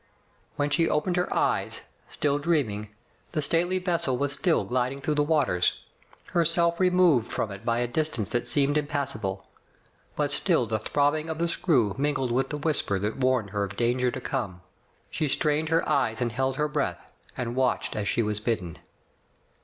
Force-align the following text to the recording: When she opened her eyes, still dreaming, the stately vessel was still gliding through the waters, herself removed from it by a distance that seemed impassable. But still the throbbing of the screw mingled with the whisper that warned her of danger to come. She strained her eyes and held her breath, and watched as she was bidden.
When 0.55 0.71
she 0.71 0.89
opened 0.89 1.15
her 1.17 1.31
eyes, 1.31 1.81
still 2.09 2.39
dreaming, 2.39 2.89
the 3.33 3.41
stately 3.43 3.77
vessel 3.77 4.17
was 4.17 4.33
still 4.33 4.63
gliding 4.63 4.99
through 4.99 5.13
the 5.13 5.21
waters, 5.21 5.73
herself 6.33 6.79
removed 6.79 7.31
from 7.31 7.51
it 7.51 7.63
by 7.63 7.77
a 7.81 7.87
distance 7.87 8.31
that 8.31 8.47
seemed 8.47 8.79
impassable. 8.79 9.45
But 10.15 10.31
still 10.31 10.65
the 10.65 10.79
throbbing 10.79 11.29
of 11.29 11.37
the 11.37 11.47
screw 11.47 11.93
mingled 11.99 12.31
with 12.31 12.49
the 12.49 12.57
whisper 12.57 12.97
that 12.97 13.17
warned 13.17 13.51
her 13.51 13.63
of 13.63 13.75
danger 13.77 14.09
to 14.09 14.19
come. 14.19 14.61
She 15.11 15.27
strained 15.27 15.69
her 15.69 15.87
eyes 15.87 16.19
and 16.19 16.31
held 16.31 16.55
her 16.57 16.67
breath, 16.67 17.11
and 17.37 17.55
watched 17.55 17.95
as 17.95 18.07
she 18.07 18.23
was 18.23 18.39
bidden. 18.39 18.79